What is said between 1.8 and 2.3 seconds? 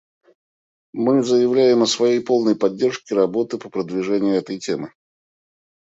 о своей